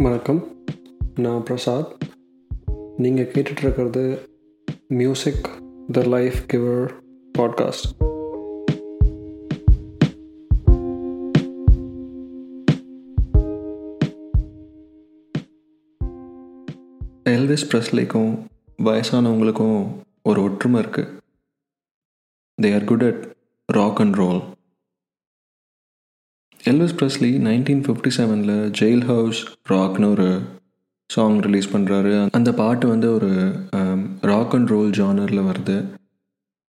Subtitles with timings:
[0.00, 0.64] வணக்கம்.
[1.14, 1.96] நான் பிரசாத்.
[2.96, 4.18] நீங்கள் கேட்டுட்ருக்கிறது
[4.88, 5.48] music
[5.92, 6.92] the life giver
[7.38, 8.08] podcast
[17.24, 18.38] Elvis ப்ரெஸ்லிக்கும்
[18.82, 19.86] வயசானவங்களுக்கும்
[20.22, 21.08] ஒரு ஒற்றுமை இருக்குது
[22.62, 23.36] they are good at
[23.66, 24.42] rock and roll
[26.68, 29.38] Elvis Presley nineteen fifty செவனில் ஜெயில் ஹவுஸ்
[29.68, 30.26] ராக்னு ஒரு
[31.10, 33.30] சாங் ரிலீஸ் பண்ணுறாரு அந்த பாட்டு வந்து ஒரு
[34.30, 35.76] ராக் அண்ட் ரோல் ஜானரில் வருது.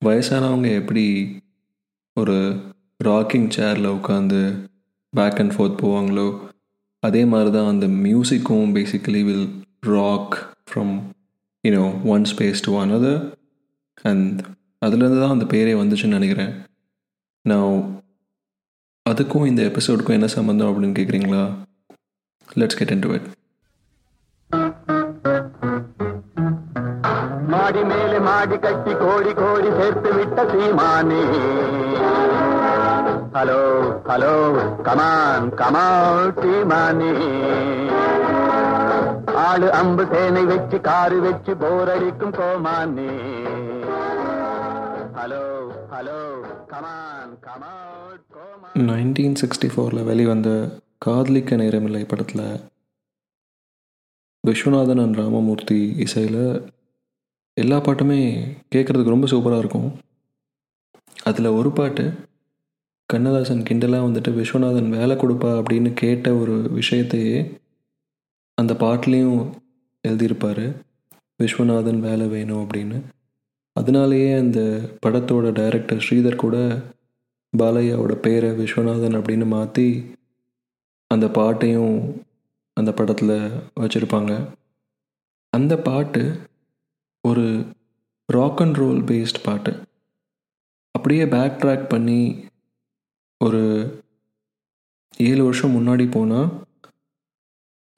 [0.02, 1.04] வயசானவங்க எப்படி
[2.16, 2.36] ஒரு
[3.04, 4.40] ராக்கிங் சேரில் உட்காந்து
[5.12, 6.26] பேக் அண்ட் ஃபோர்த் போவாங்களோ
[7.00, 9.48] அதே மாதிரி தான் அந்த மியூசிக்கும் basically will
[9.80, 10.36] rock
[10.70, 10.94] from
[11.64, 13.20] you know one space to one other
[14.02, 14.40] and
[14.86, 16.54] அதுலேருந்து தான் அந்த பேரே வந்துச்சுன்னு நினைக்கிறேன்.
[17.44, 17.76] நான்
[19.06, 21.42] அதுக்கும் இந்த எபிசோடுக்கும் என்ன சம்மந்தம் அப்படின்னு கேட்குறீங்களா
[22.56, 23.26] let's get into it
[27.48, 31.20] மாடி மேலே மாடி கட்டி கோடி கோடி சேர்த்து விட்ட சீமானே.
[33.32, 33.60] Hello
[34.08, 34.32] hello
[34.82, 37.12] come on come on சீமானே.
[39.44, 43.10] ஆளு அம்பு சேனை வச்சு காரு வச்சு போரடிக்கும் கோமானே
[45.14, 45.42] hello
[45.94, 46.20] hello
[46.66, 48.22] come on come on
[48.74, 52.60] nineteen sixty ஃபோரில் வெளிவந்த காதலிக்க நேரமில்லை படத்தில்
[54.46, 56.72] விஸ்வநாதன் அண்ட் ராமமூர்த்தி இசையில்
[57.54, 58.18] எல்லா பாட்டுமே
[58.74, 59.98] கேட்குறதுக்கு ரொம்ப சூப்பராக இருக்கும்.
[61.22, 62.12] அதில் ஒரு பாட்டு
[63.06, 67.60] கண்ணதாசன் கிண்டலாக வந்துட்டு விஸ்வநாதன் வேலை கொடுப்பா அப்படின்னு கேட்ட ஒரு விஷயத்தையே
[68.54, 69.50] அந்த பாட்டிலையும்
[70.08, 70.76] எழுதியிருப்பார்.
[71.42, 73.02] விஸ்வநாதன் வேலை வேணும் அப்படின்னு.
[73.80, 74.60] அதனாலேயே அந்த
[75.06, 76.56] படத்தோட டைரக்டர் ஸ்ரீதர் கூட
[77.52, 79.88] பாலையாவோட பேரை விஸ்வநாதன் அப்படின்னு மாற்றி
[81.10, 81.96] அந்த பாட்டையும்
[82.76, 83.34] அந்த படத்தில்
[83.80, 84.32] வச்சுருப்பாங்க.
[85.52, 86.22] அந்த பாட்டு
[87.28, 87.44] ஒரு
[88.32, 89.72] ராக் அண்ட் ரோல் பேஸ்ட் பாட்டு.
[90.94, 92.20] அப்படியே பேக் ட்ராக் பண்ணி
[93.44, 93.62] ஒரு
[95.16, 96.48] ஏழு வருஷம் முன்னாடி போனால்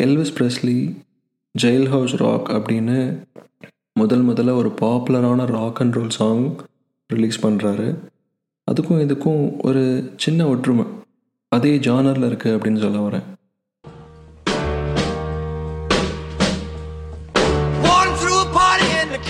[0.02, 0.78] Elvis Presley
[1.54, 2.98] jail house rock அப்படின்னு
[4.00, 6.42] முதல் முதல்ல ஒரு பாப்புலரான rock and roll song
[7.12, 7.86] release பண்ணுறாரு
[8.68, 9.82] அதுக்கும் இதுக்கும் ஒரு
[10.16, 10.84] சின்ன ஒற்றுமை.
[11.52, 13.26] அதே ஜானரில் இருக்குது அப்படின்னு சொல்ல வரேன்.
[17.86, 19.22] Born through a party in the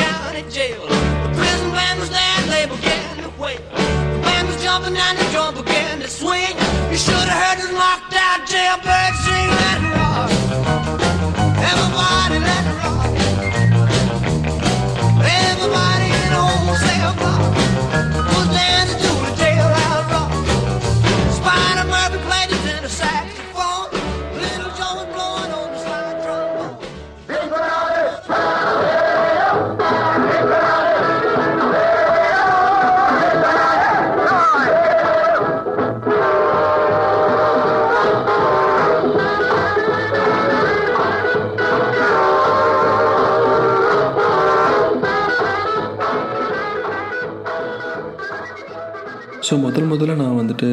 [49.46, 50.68] so முதல் முதல்ல நான் வந்துட்டு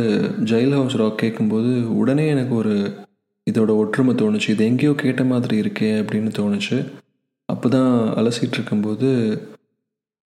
[0.52, 2.76] ஜெயில் ஹவுஸ் ராக் கேட்கும்போது உடனே எனக்கு ஒரு
[3.48, 4.48] இதோட ஒற்றுமை தோணுச்சு.
[4.50, 6.78] இது எங்கேயோ கேட்ட மாதிரி இருக்கே அப்படின்னு தோணுச்சு.
[7.50, 9.10] அப்போ தான் அலசிட்டு இருக்கும்போது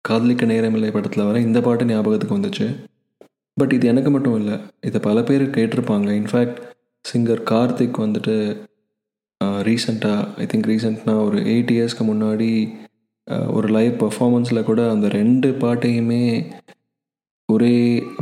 [0.04, 2.68] காதலிக்க நேரமில்லை படத்தில் வர இந்த பாட்டு ஞாபகத்துக்கு வந்துச்சு.
[3.56, 4.56] பட் இது எனக்கு மட்டும் இல்லை.
[4.88, 6.08] இதை பல பேர் கேட்டிருப்பாங்க.
[6.20, 6.60] இன்ஃபேக்ட்
[7.04, 8.36] சிங்கர் கார்த்திக் வந்துட்டு
[9.68, 12.50] ரீசண்டாக ஐ திங்க் ரீசெண்ட்னா ஒரு எயிட் இயர்ஸ்க்கு முன்னாடி
[13.56, 16.24] ஒரு லைவ் பர்ஃபார்மன்ஸில் கூட அந்த ரெண்டு பாட்டையுமே
[17.54, 17.76] ஒரே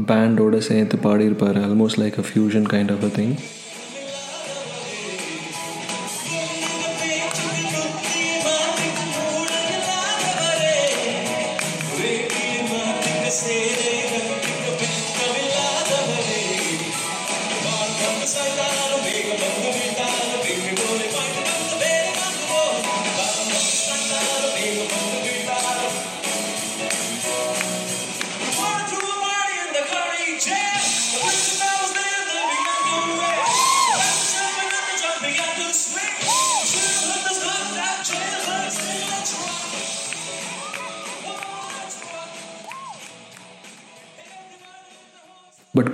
[0.07, 1.59] பேண்டோட சேர்த்து பாடியிருப்பார்.
[1.67, 3.35] Almost like a fusion kind of a thing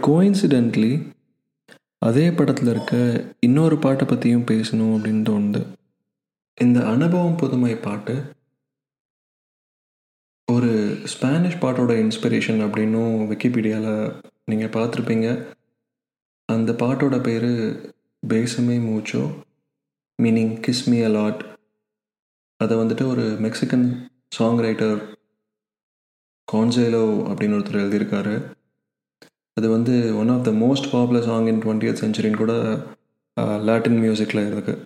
[0.07, 0.93] coincidentally
[1.99, 2.95] அதே படத்தில் இருக்க
[3.41, 5.61] இன்னொரு பாட்டை பற்றியும் பேசணும் அப்படின்னு தோணுது.
[6.61, 8.15] இந்த அனுபவம் புதுமை பாட்டு
[10.53, 10.73] ஒரு
[11.05, 14.13] ஸ்பானிஷ் பாட்டோட இன்ஸ்பிரேஷன் அப்படின்னும் விக்கிபீடியாவில்
[14.45, 15.29] நீங்கள் பார்த்துருப்பீங்க.
[16.53, 17.51] அந்த பாட்டோட பேர்
[18.27, 19.23] Besame Mucho
[20.23, 21.41] meaning kiss me a lot
[22.57, 23.87] அதை வந்துட்டு ஒரு மெக்சிகன்
[24.29, 25.01] சாங் ரைட்டர்
[26.53, 28.37] கான்சேலோ அப்படின்னு ஒருத்தர் எழுதியிருக்காரு.
[29.57, 32.55] அது வந்து one of the most popular song in twenty சென்ச்சுரின்னு கூட
[33.69, 34.83] லாட்டின் மியூசிக்கில் இருக்குது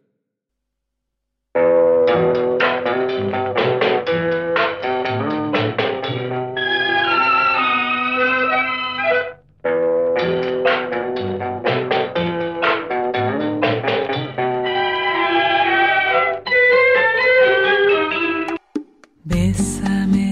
[19.25, 20.29] Bésame,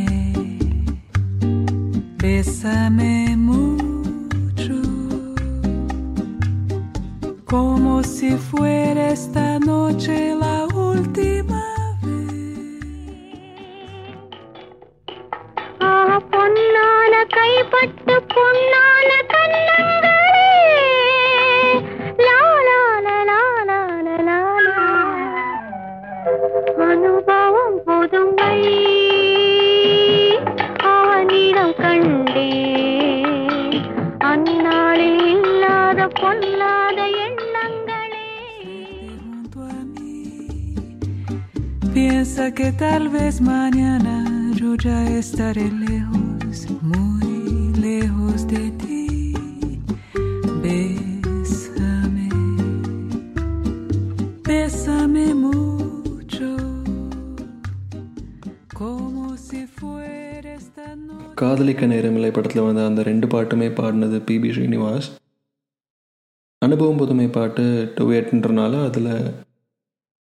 [2.16, 3.35] bésame
[7.53, 10.57] como si fuera esta noche la
[10.89, 11.63] última
[12.03, 12.29] vez.
[15.89, 19.09] ஆஹா, பொன்னான கைப்பட்டு பொன்னான
[42.18, 44.14] Piensa que tal vez mañana
[44.54, 49.34] yo ya estaré lejos, muy lejos de ti.
[50.62, 52.28] Bésame,
[54.44, 56.48] bésame mucho,
[58.72, 61.34] como si fuera esta noche.
[61.34, 65.10] காதலிக்க நேரமில்லை படத்தில் வந்த அந்த ரெண்டு பாட்டுமே பாடினது பிபி ஸ்ரீனிவாஸ்
[66.62, 67.66] அனுபவம் புதுமை பாட்டு
[67.98, 69.12] டுவேட்ன்றனால அதில்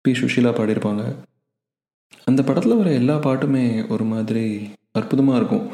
[0.05, 1.03] பி சுஷீலா பாடியிருப்பாங்க
[2.29, 4.45] அந்த படத்தில் வர எல்லா பாட்டுமே ஒரு மாதிரி
[4.99, 5.67] அற்புதமாக இருக்கும்.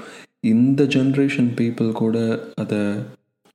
[0.53, 2.17] இந்த ஜென்ரேஷன் பீப்புள் கூட
[2.63, 2.81] அதை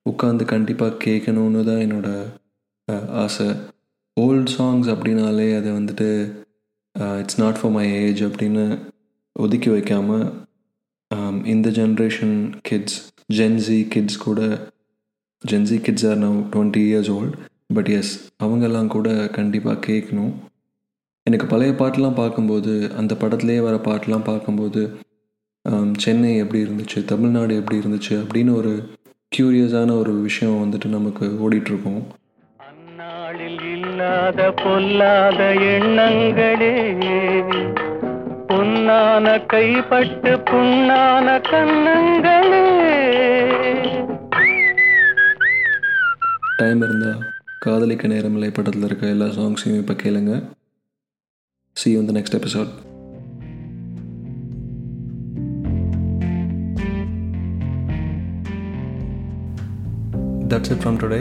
[0.05, 2.09] உட்காந்து கண்டிப்பாக கேட்கணுன்னு தான் என்னோட
[3.23, 3.47] ஆசை.
[4.17, 6.09] ஓல்ட் சாங்ஸ் அப்படின்னாலே அதை வந்துட்டு
[7.21, 8.65] it's not for my age அப்படின்னு
[9.35, 10.25] ஒதுக்கி வைக்காமல்
[11.45, 12.35] இந்த generation
[12.69, 12.97] kids
[13.37, 14.41] Gen Z kids கூட
[15.43, 17.35] Gen Z kids are now twenty years old
[17.73, 18.11] but yes
[18.43, 20.33] அவங்கெல்லாம் கூட கண்டிப்பாக கேட்கணும்
[21.29, 24.81] எனக்கு பழைய பாட்டெலாம் பார்க்கும்போது அந்த படத்துலேயே வர பாட்டெலாம் பார்க்கும்போது
[26.03, 28.71] சென்னை எப்படி இருந்துச்சு தமிழ்நாடு எப்படி இருந்துச்சு அப்படின்னு ஒரு
[29.31, 31.99] க்யூரியஸான ஒரு விஷயம் வந்துட்டு நமக்கு ஓடிட்டுருக்கோம்.
[32.67, 35.41] அந்நாளில் இல்லாத பொல்லாத
[35.73, 36.73] எண்ணங்களே
[38.51, 42.63] பொன்னான கைப்பட்டு புண்ணான கண்ணங்களே
[46.59, 47.21] டைம் இருந்தால்
[47.65, 50.33] காதலிக்க நேரமில்லை படத்தில் இருக்க எல்லா சாங்ஸையும் இப்போ கேளுங்க.
[51.79, 52.69] See you in the next episode.
[60.51, 61.19] That's it from today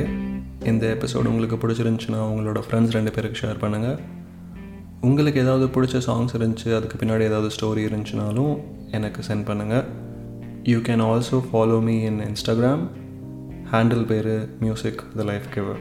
[0.65, 3.99] இந்த எபிசோடு உங்களுக்கு பிடிச்சிருந்துச்சுன்னா உங்களோட ஃப்ரெண்ட்ஸ் ரெண்டு பேருக்கு ஷேர் பண்ணுங்கள்
[5.01, 8.55] உங்களுக்கு ஏதாவது பிடிச்ச சாங்ஸ் இருந்துச்சு அதுக்கு பின்னாடி ஏதாவது ஸ்டோரி இருந்துச்சுனாலும்
[8.91, 9.85] எனக்கு சென்ட் பண்ணுங்கள்
[10.65, 12.83] you can also follow me in Instagram
[13.73, 15.81] handle பேர் music the life giver